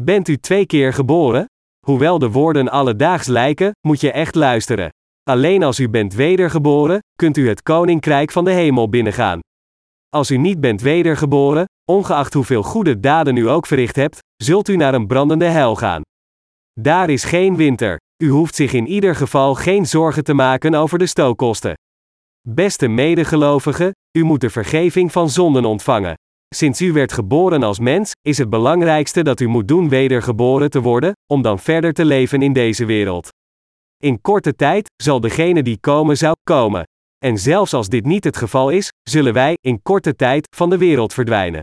[0.00, 1.44] Bent u twee keer geboren?
[1.86, 4.88] Hoewel de woorden alledaags lijken, moet je echt luisteren.
[5.22, 9.40] Alleen als u bent wedergeboren, kunt u het koninkrijk van de hemel binnengaan.
[10.08, 14.76] Als u niet bent wedergeboren, ongeacht hoeveel goede daden u ook verricht hebt, zult u
[14.76, 16.02] naar een brandende hel gaan.
[16.80, 17.96] Daar is geen winter.
[18.22, 21.74] U hoeft zich in ieder geval geen zorgen te maken over de stookkosten.
[22.48, 26.14] Beste medegelovigen, u moet de vergeving van zonden ontvangen.
[26.54, 30.80] Sinds u werd geboren als mens, is het belangrijkste dat u moet doen wedergeboren te
[30.80, 33.28] worden, om dan verder te leven in deze wereld.
[34.02, 36.82] In korte tijd zal degene die komen zou komen.
[37.18, 40.78] En zelfs als dit niet het geval is, zullen wij, in korte tijd, van de
[40.78, 41.60] wereld verdwijnen.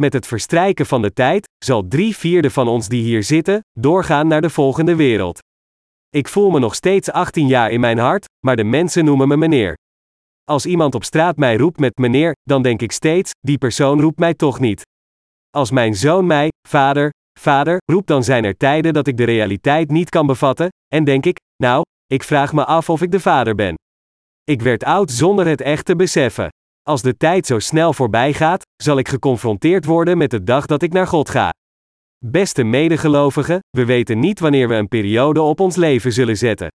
[0.00, 4.26] Met het verstrijken van de tijd, zal drie vierde van ons die hier zitten, doorgaan
[4.26, 5.38] naar de volgende wereld.
[6.08, 9.36] Ik voel me nog steeds 18 jaar in mijn hart, maar de mensen noemen me
[9.36, 9.74] meneer.
[10.44, 14.18] Als iemand op straat mij roept met meneer, dan denk ik steeds, die persoon roept
[14.18, 14.82] mij toch niet.
[15.50, 19.90] Als mijn zoon mij, vader, vader, roept, dan zijn er tijden dat ik de realiteit
[19.90, 23.54] niet kan bevatten, en denk ik, nou, ik vraag me af of ik de vader
[23.54, 23.74] ben.
[24.44, 26.48] Ik werd oud zonder het echt te beseffen.
[26.82, 30.82] Als de tijd zo snel voorbij gaat, zal ik geconfronteerd worden met de dag dat
[30.82, 31.52] ik naar God ga.
[32.26, 36.68] Beste medegelovigen, we weten niet wanneer we een periode op ons leven zullen zetten.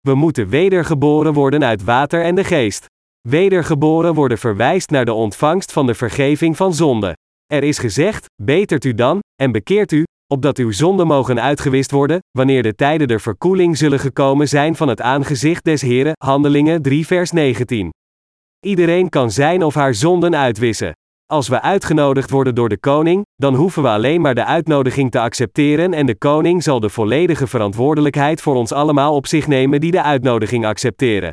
[0.00, 2.86] We moeten wedergeboren worden uit water en de geest.
[3.28, 7.16] Wedergeboren worden verwijst naar de ontvangst van de vergeving van zonde.
[7.46, 12.18] Er is gezegd: betert u dan, en bekeert u, opdat uw zonden mogen uitgewist worden,
[12.30, 16.12] wanneer de tijden der verkoeling zullen gekomen zijn van het aangezicht des Heren.
[16.24, 17.90] Handelingen 3 vers 19.
[18.66, 20.92] Iedereen kan zijn of haar zonden uitwissen.
[21.26, 25.20] Als we uitgenodigd worden door de koning, dan hoeven we alleen maar de uitnodiging te
[25.20, 29.90] accepteren en de koning zal de volledige verantwoordelijkheid voor ons allemaal op zich nemen die
[29.90, 31.30] de uitnodiging accepteren.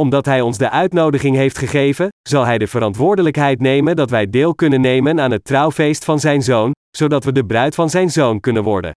[0.00, 4.54] Omdat hij ons de uitnodiging heeft gegeven, zal hij de verantwoordelijkheid nemen dat wij deel
[4.54, 8.40] kunnen nemen aan het trouwfeest van zijn zoon, zodat we de bruid van zijn zoon
[8.40, 8.92] kunnen worden.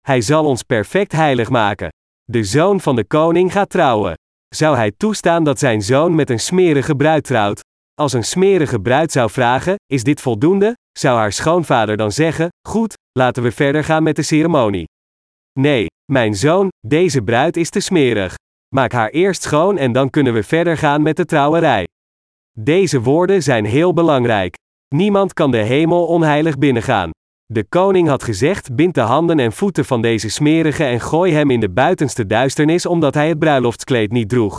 [0.00, 1.88] Hij zal ons perfect heilig maken.
[2.24, 4.14] De zoon van de koning gaat trouwen.
[4.54, 7.60] Zou hij toestaan dat zijn zoon met een smerige bruid trouwt?
[7.94, 10.74] Als een smerige bruid zou vragen: Is dit voldoende?
[10.98, 14.84] zou haar schoonvader dan zeggen: Goed, laten we verder gaan met de ceremonie.
[15.60, 18.34] Nee, mijn zoon, deze bruid is te smerig.
[18.74, 21.86] Maak haar eerst schoon en dan kunnen we verder gaan met de trouwerij.
[22.58, 24.54] Deze woorden zijn heel belangrijk.
[24.94, 27.10] Niemand kan de hemel onheilig binnengaan.
[27.44, 31.50] De koning had gezegd: bind de handen en voeten van deze smerige en gooi hem
[31.50, 34.56] in de buitenste duisternis omdat hij het bruiloftskleed niet droeg.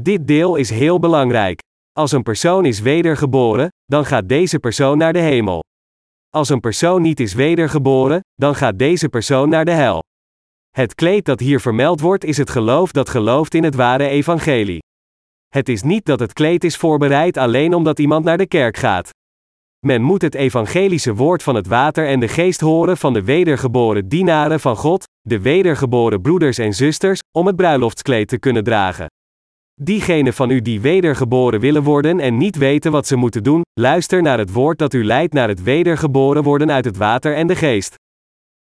[0.00, 1.58] Dit deel is heel belangrijk.
[1.92, 5.62] Als een persoon is wedergeboren, dan gaat deze persoon naar de hemel.
[6.28, 10.00] Als een persoon niet is wedergeboren, dan gaat deze persoon naar de hel.
[10.70, 14.78] Het kleed dat hier vermeld wordt is het geloof dat gelooft in het ware evangelie.
[15.48, 19.10] Het is niet dat het kleed is voorbereid alleen omdat iemand naar de kerk gaat.
[19.86, 24.08] Men moet het evangelische woord van het water en de geest horen van de wedergeboren
[24.08, 29.06] dienaren van God, de wedergeboren broeders en zusters, om het bruiloftskleed te kunnen dragen.
[29.80, 34.22] Diegenen van u die wedergeboren willen worden en niet weten wat ze moeten doen, luister
[34.22, 37.56] naar het woord dat u leidt naar het wedergeboren worden uit het water en de
[37.56, 37.94] geest.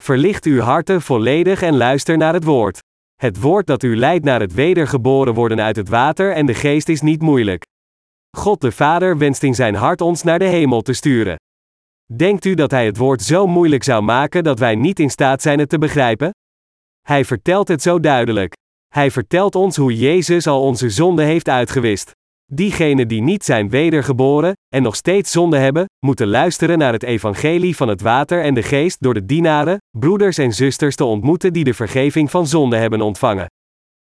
[0.01, 2.79] Verlicht uw harten volledig en luister naar het woord.
[3.15, 6.89] Het woord dat u leidt naar het wedergeboren worden uit het water en de geest
[6.89, 7.63] is niet moeilijk.
[8.37, 11.35] God de Vader wenst in zijn hart ons naar de hemel te sturen.
[12.15, 15.41] Denkt u dat hij het woord zo moeilijk zou maken dat wij niet in staat
[15.41, 16.29] zijn het te begrijpen?
[17.01, 18.53] Hij vertelt het zo duidelijk.
[18.87, 22.11] Hij vertelt ons hoe Jezus al onze zonde heeft uitgewist.
[22.53, 27.75] Diegenen die niet zijn wedergeboren en nog steeds zonde hebben, moeten luisteren naar het evangelie
[27.75, 31.63] van het water en de geest door de dienaren, broeders en zusters te ontmoeten die
[31.63, 33.45] de vergeving van zonde hebben ontvangen.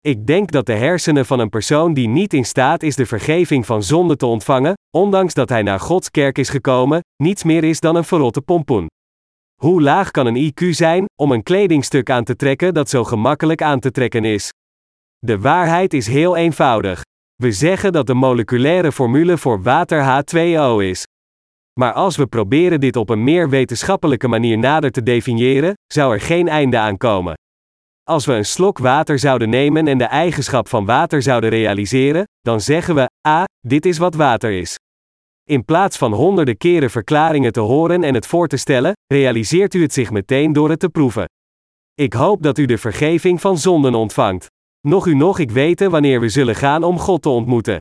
[0.01, 3.67] Ik denk dat de hersenen van een persoon die niet in staat is de vergeving
[3.67, 7.81] van zonde te ontvangen, ondanks dat hij naar Gods kerk is gekomen, niets meer is
[7.81, 8.87] dan een verrotte pompoen.
[9.61, 13.63] Hoe laag kan een IQ zijn om een kledingstuk aan te trekken dat zo gemakkelijk
[13.63, 14.51] aan te trekken is?
[15.19, 17.03] De waarheid is heel eenvoudig.
[17.43, 21.05] We zeggen dat de moleculaire formule voor water H2O is.
[21.81, 26.21] Maar als we proberen dit op een meer wetenschappelijke manier nader te definiëren, zou er
[26.21, 27.35] geen einde aan komen.
[28.03, 32.61] Als we een slok water zouden nemen en de eigenschap van water zouden realiseren, dan
[32.61, 34.75] zeggen we: A, dit is wat water is.
[35.49, 39.83] In plaats van honderden keren verklaringen te horen en het voor te stellen, realiseert u
[39.83, 41.25] het zich meteen door het te proeven.
[41.95, 44.47] Ik hoop dat u de vergeving van zonden ontvangt.
[44.87, 47.77] Nog u nog ik weten wanneer we zullen gaan om God te ontmoeten.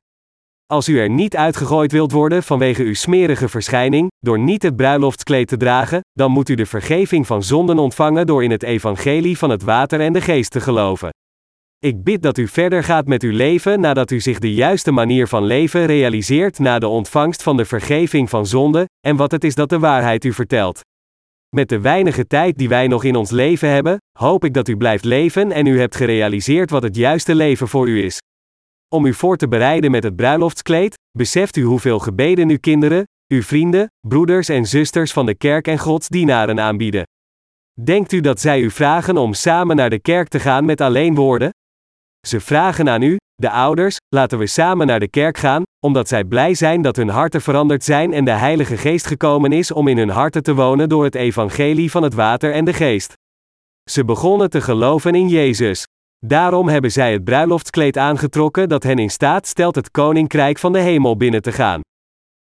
[0.65, 5.47] Als u er niet uitgegooid wilt worden vanwege uw smerige verschijning, door niet het bruiloftskleed
[5.47, 9.49] te dragen, dan moet u de vergeving van zonden ontvangen door in het evangelie van
[9.49, 11.09] het water en de geest te geloven.
[11.79, 15.27] Ik bid dat u verder gaat met uw leven nadat u zich de juiste manier
[15.27, 19.55] van leven realiseert na de ontvangst van de vergeving van zonde, en wat het is
[19.55, 20.81] dat de waarheid u vertelt.
[21.55, 24.77] Met de weinige tijd die wij nog in ons leven hebben, hoop ik dat u
[24.77, 28.21] blijft leven en u hebt gerealiseerd wat het juiste leven voor u is.
[28.87, 33.41] Om u voor te bereiden met het bruiloftskleed, beseft u hoeveel gebeden uw kinderen, uw
[33.41, 37.03] vrienden, broeders en zusters van de kerk en godsdienaren aanbieden.
[37.83, 41.15] Denkt u dat zij u vragen om samen naar de kerk te gaan met alleen
[41.15, 41.49] woorden?
[42.27, 46.23] Ze vragen aan u, de ouders, laten we samen naar de kerk gaan, omdat zij
[46.23, 49.97] blij zijn dat hun harten veranderd zijn en de Heilige Geest gekomen is om in
[49.97, 53.13] hun harten te wonen door het evangelie van het water en de geest.
[53.89, 55.83] Ze begonnen te geloven in Jezus.
[56.25, 60.79] Daarom hebben zij het bruiloftskleed aangetrokken dat hen in staat stelt het koninkrijk van de
[60.79, 61.81] hemel binnen te gaan.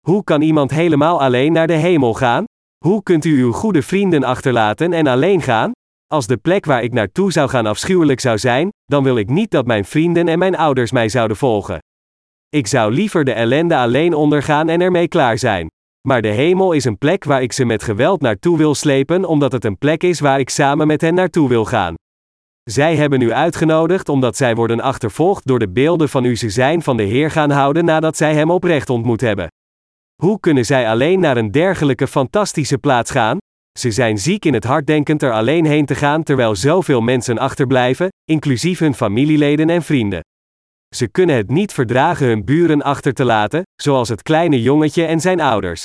[0.08, 2.44] Hoe kan iemand helemaal alleen naar de hemel gaan?
[2.86, 5.72] Hoe kunt u uw goede vrienden achterlaten en alleen gaan?
[6.08, 9.52] Als de plek waar ik naartoe zou gaan afschuwelijk zou zijn, dan wil ik niet
[9.52, 11.80] dat mijn vrienden en mijn ouders mij zouden volgen.
[12.50, 15.68] Ik zou liever de ellende alleen ondergaan en ermee klaar zijn.
[16.08, 19.52] Maar de hemel is een plek waar ik ze met geweld naartoe wil slepen, omdat
[19.52, 21.94] het een plek is waar ik samen met hen naartoe wil gaan.
[22.63, 26.82] Zij hebben u uitgenodigd omdat zij worden achtervolgd door de beelden van u ze zijn
[26.82, 29.48] van de Heer gaan houden nadat zij hem oprecht ontmoet hebben.
[30.22, 33.38] Hoe kunnen zij alleen naar een dergelijke fantastische plaats gaan?
[33.80, 37.38] Ze zijn ziek in het hart denkend er alleen heen te gaan terwijl zoveel mensen
[37.38, 40.20] achterblijven, inclusief hun familieleden en vrienden.
[40.96, 45.20] Ze kunnen het niet verdragen hun buren achter te laten, zoals het kleine jongetje en
[45.20, 45.84] zijn ouders.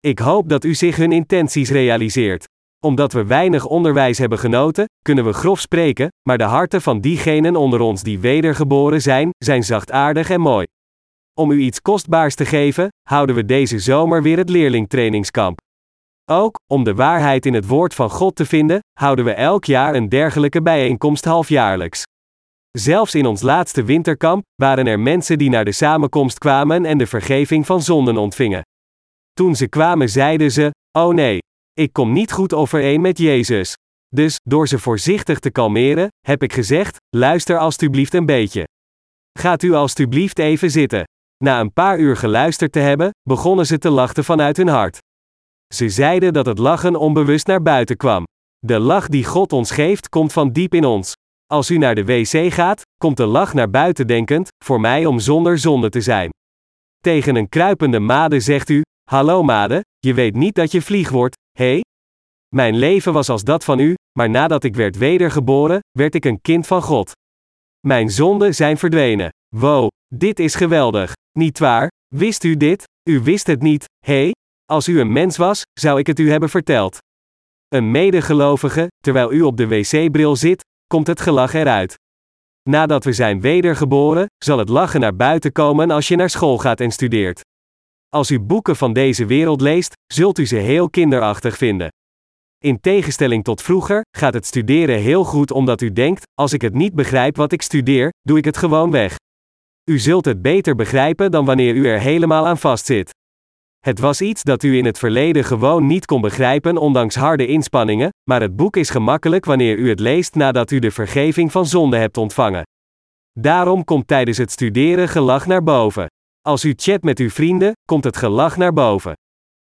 [0.00, 2.44] Ik hoop dat u zich hun intenties realiseert.
[2.84, 7.56] Omdat we weinig onderwijs hebben genoten, kunnen we grof spreken, maar de harten van diegenen
[7.56, 10.66] onder ons die wedergeboren zijn, zijn zachtaardig en mooi.
[11.34, 15.60] Om u iets kostbaars te geven, houden we deze zomer weer het leerlingtrainingskamp.
[16.30, 19.94] Ook, om de waarheid in het woord van God te vinden, houden we elk jaar
[19.94, 22.02] een dergelijke bijeenkomst halfjaarlijks.
[22.70, 27.06] Zelfs in ons laatste winterkamp waren er mensen die naar de samenkomst kwamen en de
[27.06, 28.62] vergeving van zonden ontvingen.
[29.32, 31.38] Toen ze kwamen zeiden ze: Oh nee,
[31.72, 33.74] ik kom niet goed overeen met Jezus.
[34.08, 38.64] Dus, door ze voorzichtig te kalmeren, heb ik gezegd: luister alstublieft een beetje.
[39.38, 41.04] Gaat u alstublieft even zitten.
[41.44, 44.98] Na een paar uur geluisterd te hebben, begonnen ze te lachen vanuit hun hart.
[45.72, 48.24] Ze zeiden dat het lachen onbewust naar buiten kwam.
[48.58, 51.12] De lach die God ons geeft, komt van diep in ons.
[51.46, 55.18] Als u naar de wc gaat, komt de lach naar buiten denkend, voor mij om
[55.18, 56.30] zonder zonde te zijn.
[56.98, 61.36] Tegen een kruipende made zegt u: Hallo made, je weet niet dat je vlieg wordt,
[61.58, 61.64] hé?
[61.64, 61.80] Hey?
[62.54, 66.40] Mijn leven was als dat van u, maar nadat ik werd wedergeboren, werd ik een
[66.40, 67.12] kind van God.
[67.86, 69.30] Mijn zonden zijn verdwenen.
[69.56, 71.12] Wow, dit is geweldig.
[71.38, 71.88] Niet waar?
[72.14, 72.84] Wist u dit?
[73.10, 74.14] U wist het niet, hé?
[74.14, 74.32] Hey?
[74.72, 76.98] Als u een mens was, zou ik het u hebben verteld.
[77.68, 81.94] Een medegelovige, terwijl u op de wc-bril zit, komt het gelach eruit.
[82.68, 86.80] Nadat we zijn wedergeboren, zal het lachen naar buiten komen als je naar school gaat
[86.80, 87.40] en studeert.
[88.08, 91.88] Als u boeken van deze wereld leest, zult u ze heel kinderachtig vinden.
[92.58, 96.74] In tegenstelling tot vroeger, gaat het studeren heel goed omdat u denkt: als ik het
[96.74, 99.16] niet begrijp wat ik studeer, doe ik het gewoon weg.
[99.90, 103.10] U zult het beter begrijpen dan wanneer u er helemaal aan vastzit.
[103.86, 108.10] Het was iets dat u in het verleden gewoon niet kon begrijpen ondanks harde inspanningen,
[108.30, 111.96] maar het boek is gemakkelijk wanneer u het leest nadat u de vergeving van zonde
[111.96, 112.62] hebt ontvangen.
[113.40, 116.06] Daarom komt tijdens het studeren gelach naar boven.
[116.40, 119.12] Als u chat met uw vrienden, komt het gelach naar boven.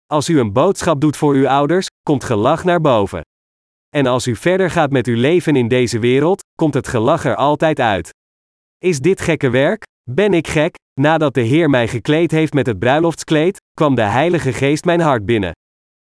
[0.06, 3.22] Als u een boodschap doet voor uw ouders, komt gelach naar boven.
[3.90, 7.36] En als u verder gaat met uw leven in deze wereld, komt het gelach er
[7.36, 8.10] altijd uit.
[8.78, 9.84] Is dit gekke werk?
[10.12, 10.76] Ben ik gek?
[11.02, 15.26] Nadat de Heer mij gekleed heeft met het bruiloftskleed, kwam de Heilige Geest mijn hart
[15.26, 15.52] binnen.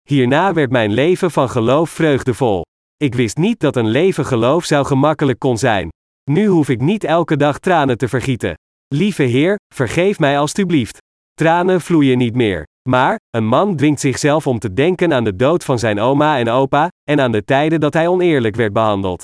[0.10, 2.62] Hierna werd mijn leven van geloof vreugdevol.
[2.98, 5.90] Ik wist niet dat een leven geloof zou gemakkelijk kon zijn.
[6.32, 8.54] Nu hoef ik niet elke dag tranen te vergieten.
[8.88, 10.98] Lieve Heer, vergeef mij alstublieft.
[11.34, 12.64] Tranen vloeien niet meer.
[12.90, 16.50] Maar, een man dwingt zichzelf om te denken aan de dood van zijn oma en
[16.50, 19.24] opa, en aan de tijden dat hij oneerlijk werd behandeld.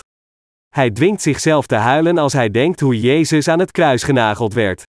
[0.73, 4.83] Hij dwingt zichzelf te huilen als hij denkt hoe Jezus aan het kruis genageld werd.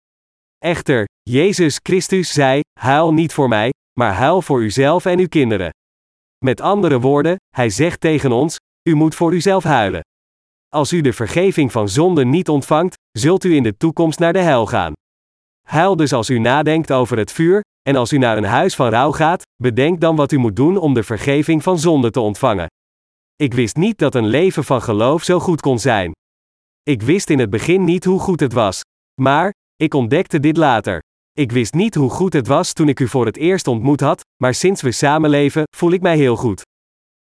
[0.58, 5.70] Echter, Jezus Christus zei: Huil niet voor mij, maar huil voor uzelf en uw kinderen.
[6.44, 8.56] Met andere woorden, hij zegt tegen ons:
[8.88, 10.00] U moet voor uzelf huilen.
[10.68, 14.38] Als u de vergeving van zonden niet ontvangt, zult u in de toekomst naar de
[14.38, 14.92] hel gaan.
[15.66, 18.88] Huil dus als u nadenkt over het vuur, en als u naar een huis van
[18.88, 22.66] rouw gaat, bedenk dan wat u moet doen om de vergeving van zonde te ontvangen.
[23.40, 26.12] Ik wist niet dat een leven van geloof zo goed kon zijn.
[26.82, 28.80] Ik wist in het begin niet hoe goed het was.
[29.20, 30.98] Maar, ik ontdekte dit later.
[31.32, 34.20] Ik wist niet hoe goed het was toen ik u voor het eerst ontmoet had,
[34.42, 36.62] maar sinds we samenleven, voel ik mij heel goed.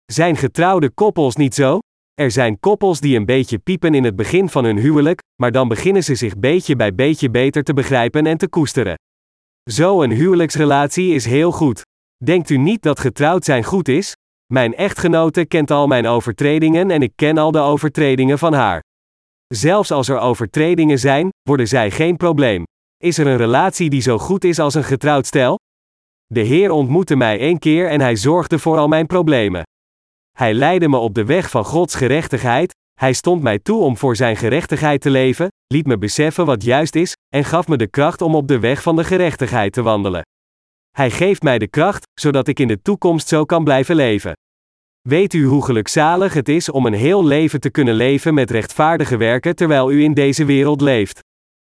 [0.05, 1.79] Zijn getrouwde koppels niet zo?
[2.13, 5.67] Er zijn koppels die een beetje piepen in het begin van hun huwelijk, maar dan
[5.67, 8.95] beginnen ze zich beetje bij beetje beter te begrijpen en te koesteren.
[9.69, 11.81] Zo een huwelijksrelatie is heel goed.
[12.23, 14.13] Denkt u niet dat getrouwd zijn goed is?
[14.53, 18.83] Mijn echtgenote kent al mijn overtredingen en ik ken al de overtredingen van haar.
[19.47, 22.63] Zelfs als er overtredingen zijn, worden zij geen probleem.
[22.97, 25.59] Is er een relatie die zo goed is als een getrouwd stel?
[26.25, 29.63] De Heer ontmoette mij één keer en hij zorgde voor al mijn problemen.
[30.37, 34.15] Hij leidde me op de weg van Gods gerechtigheid, hij stond mij toe om voor
[34.15, 38.21] zijn gerechtigheid te leven, liet me beseffen wat juist is, en gaf me de kracht
[38.21, 40.21] om op de weg van de gerechtigheid te wandelen.
[40.95, 44.33] Hij geeft mij de kracht, zodat ik in de toekomst zo kan blijven leven.
[45.01, 49.17] Weet u hoe gelukzalig het is om een heel leven te kunnen leven met rechtvaardige
[49.17, 51.19] werken terwijl u in deze wereld leeft?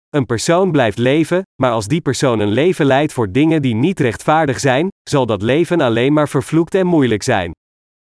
[0.09, 3.99] Een persoon blijft leven, maar als die persoon een leven leidt voor dingen die niet
[3.99, 7.51] rechtvaardig zijn, zal dat leven alleen maar vervloekt en moeilijk zijn.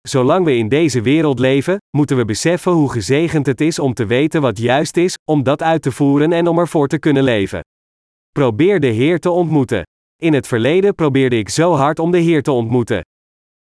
[0.02, 4.06] Zolang we in deze wereld leven, moeten we beseffen hoe gezegend het is om te
[4.06, 7.60] weten wat juist is, om dat uit te voeren en om ervoor te kunnen leven.
[8.32, 9.84] Probeer de Heer te ontmoeten.
[10.22, 13.02] In het verleden probeerde ik zo hard om de Heer te ontmoeten.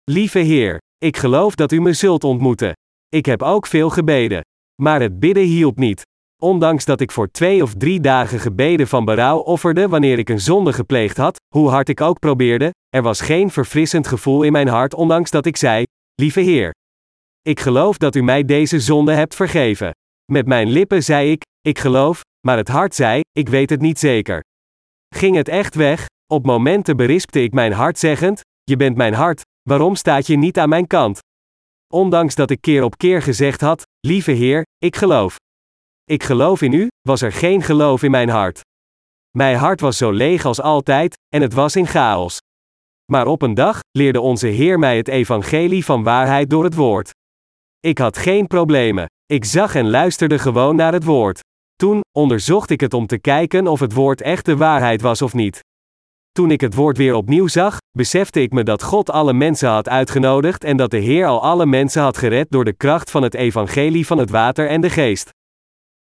[0.04, 2.72] Lieve Heer, ik geloof dat u me zult ontmoeten.
[3.08, 4.40] Ik heb ook veel gebeden.
[4.82, 6.02] Maar het bidden hielp niet.
[6.42, 10.40] Ondanks dat ik voor twee of drie dagen gebeden van berouw offerde wanneer ik een
[10.40, 14.68] zonde gepleegd had, hoe hard ik ook probeerde, er was geen verfrissend gevoel in mijn
[14.68, 15.84] hart ondanks dat ik zei,
[16.14, 16.74] Lieve Heer,
[17.42, 19.90] ik geloof dat u mij deze zonde hebt vergeven.
[20.32, 23.98] Met mijn lippen zei ik, ik geloof, maar het hart zei, ik weet het niet
[23.98, 24.42] zeker.
[25.14, 26.06] Ging het echt weg?
[26.32, 30.58] Op momenten berispte ik mijn hart zeggend, je bent mijn hart, waarom staat je niet
[30.58, 31.18] aan mijn kant?
[31.92, 35.36] Ondanks dat ik keer op keer gezegd had, lieve Heer, ik geloof.
[36.04, 38.60] Ik geloof in u, was er geen geloof in mijn hart.
[39.36, 42.38] Mijn hart was zo leeg als altijd, en het was in chaos.
[43.12, 47.10] Maar op een dag leerde onze Heer mij het evangelie van waarheid door het woord.
[47.80, 49.06] Ik had geen problemen.
[49.26, 51.40] Ik zag en luisterde gewoon naar het woord.
[51.76, 55.34] Toen onderzocht ik het om te kijken of het woord echt de waarheid was of
[55.34, 55.60] niet.
[56.32, 59.88] Toen ik het woord weer opnieuw zag, besefte ik me dat God alle mensen had
[59.88, 63.34] uitgenodigd en dat de Heer al alle mensen had gered door de kracht van het
[63.34, 65.30] evangelie van het water en de geest.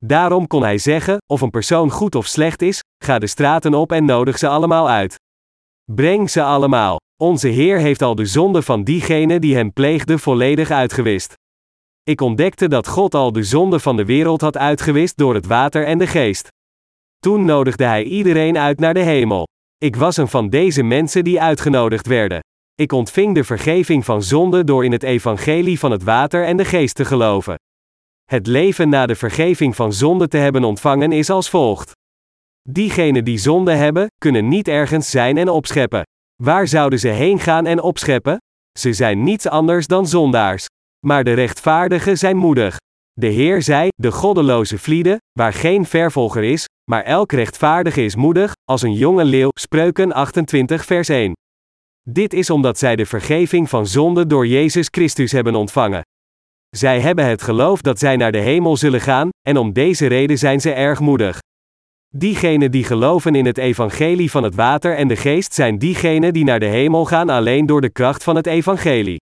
[0.05, 3.91] Daarom kon hij zeggen, of een persoon goed of slecht is, ga de straten op
[3.91, 5.15] en nodig ze allemaal uit.
[5.91, 6.97] Breng ze allemaal.
[7.21, 11.33] Onze Heer heeft al de zonde van diegene die hem pleegde volledig uitgewist.
[12.03, 15.85] Ik ontdekte dat God al de zonde van de wereld had uitgewist door het water
[15.85, 16.47] en de geest.
[17.19, 19.47] Toen nodigde hij iedereen uit naar de hemel.
[19.85, 22.39] Ik was een van deze mensen die uitgenodigd werden.
[22.75, 26.65] Ik ontving de vergeving van zonde door in het evangelie van het water en de
[26.65, 27.55] geest te geloven.
[28.25, 31.91] Het leven na de vergeving van zonde te hebben ontvangen is als volgt.
[32.69, 36.03] Diegenen die zonde hebben, kunnen niet ergens zijn en opscheppen.
[36.43, 38.37] Waar zouden ze heen gaan en opscheppen?
[38.79, 40.65] Ze zijn niets anders dan zondaars.
[41.05, 42.77] Maar de rechtvaardigen zijn moedig.
[43.19, 48.53] De Heer zei: De goddeloze vlieden, waar geen vervolger is, maar elk rechtvaardige is moedig,
[48.63, 49.49] als een jonge leeuw.
[49.59, 51.33] Spreuken 28, vers 1.
[52.09, 56.01] Dit is omdat zij de vergeving van zonde door Jezus Christus hebben ontvangen.
[56.69, 60.37] Zij hebben het geloof dat zij naar de hemel zullen gaan, en om deze reden
[60.37, 61.39] zijn ze erg moedig.
[62.15, 66.43] Diegenen die geloven in het evangelie van het water en de geest zijn diegenen die
[66.43, 69.17] naar de hemel gaan alleen door de kracht van het evangelie.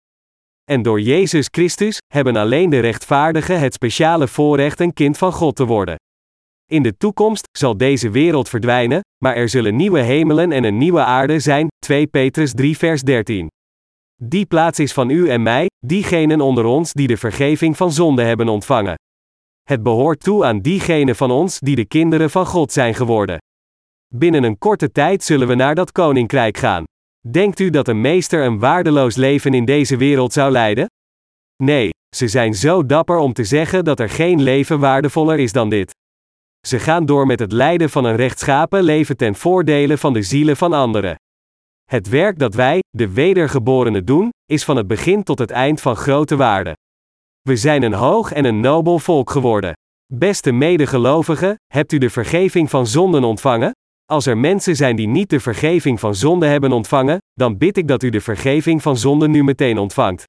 [0.71, 5.55] En door Jezus Christus hebben alleen de rechtvaardigen het speciale voorrecht een kind van God
[5.55, 5.95] te worden.
[6.71, 11.03] In de toekomst zal deze wereld verdwijnen, maar er zullen nieuwe hemelen en een nieuwe
[11.03, 11.67] aarde zijn.
[11.85, 13.47] 2 Petrus 3 vers 13.
[14.23, 18.23] Die plaats is van u en mij, diegenen onder ons die de vergeving van zonde
[18.23, 18.95] hebben ontvangen.
[19.63, 23.37] Het behoort toe aan diegenen van ons die de kinderen van God zijn geworden.
[24.15, 26.83] Binnen een korte tijd zullen we naar dat koninkrijk gaan.
[27.31, 30.85] Denkt u dat een meester een waardeloos leven in deze wereld zou leiden?
[31.63, 35.69] Nee, ze zijn zo dapper om te zeggen dat er geen leven waardevoller is dan
[35.69, 35.95] dit.
[36.67, 40.57] Ze gaan door met het lijden van een rechtschapen leven ten voordele van de zielen
[40.57, 41.15] van anderen.
[41.83, 45.95] Het werk dat wij, de wedergeborenen, doen, is van het begin tot het eind van
[45.95, 46.75] grote waarde.
[47.41, 49.73] We zijn een hoog en een nobel volk geworden.
[50.13, 53.71] Beste medegelovigen, hebt u de vergeving van zonden ontvangen?
[54.11, 57.87] Als er mensen zijn die niet de vergeving van zonden hebben ontvangen, dan bid ik
[57.87, 60.23] dat u de vergeving van zonden nu meteen ontvangt.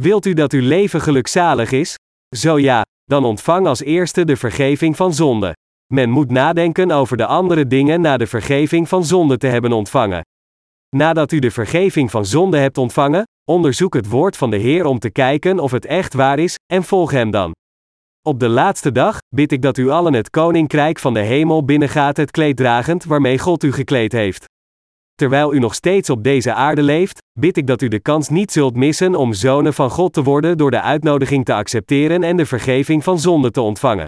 [0.00, 1.94] Wilt u dat uw leven gelukzalig is?
[2.36, 5.52] Zo ja, dan ontvang als eerste de vergeving van zonde.
[5.94, 10.22] Men moet nadenken over de andere dingen na de vergeving van zonde te hebben ontvangen.
[10.96, 14.98] Nadat u de vergeving van zonde hebt ontvangen, onderzoek het woord van de Heer om
[14.98, 17.52] te kijken of het echt waar is, en volg hem dan.
[18.28, 22.16] Op de laatste dag bid ik dat u allen het koninkrijk van de hemel binnengaat,
[22.16, 24.44] het kleed dragend waarmee God u gekleed heeft.
[25.14, 28.52] Terwijl u nog steeds op deze aarde leeft, bid ik dat u de kans niet
[28.52, 32.46] zult missen om zonen van God te worden door de uitnodiging te accepteren en de
[32.46, 34.06] vergeving van zonde te ontvangen.